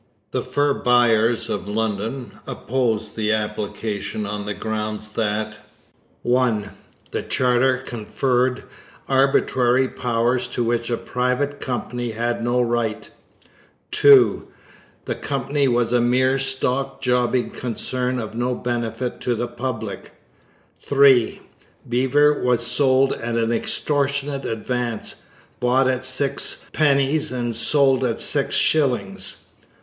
The 0.31 0.41
fur 0.41 0.73
buyers 0.73 1.47
of 1.47 1.67
London 1.67 2.31
opposed 2.47 3.15
the 3.15 3.31
application 3.33 4.25
on 4.25 4.47
the 4.47 4.55
grounds 4.55 5.09
that: 5.09 5.59
(1) 6.23 6.71
The 7.11 7.21
charter 7.21 7.77
conferred 7.77 8.63
arbitrary 9.07 9.87
powers 9.87 10.47
to 10.47 10.63
which 10.63 10.89
a 10.89 10.97
private 10.97 11.59
company 11.59 12.13
had 12.13 12.43
no 12.43 12.59
right; 12.63 13.07
(2) 13.91 14.47
The 15.05 15.13
Company 15.13 15.67
was 15.67 15.93
a 15.93 16.01
mere 16.01 16.39
stock 16.39 16.99
jobbing 16.99 17.51
concern 17.51 18.17
of 18.17 18.33
no 18.33 18.55
benefit 18.55 19.21
to 19.21 19.35
the 19.35 19.47
public; 19.47 20.13
(3) 20.79 21.43
Beaver 21.87 22.41
was 22.41 22.65
sold 22.65 23.13
at 23.13 23.35
an 23.35 23.51
extortionate 23.51 24.45
advance; 24.45 25.17
bought 25.59 25.87
at 25.87 26.01
6d. 26.01 27.31
and 27.31 27.55
sold 27.55 27.99
for 27.99 28.15
6s. 28.15 29.33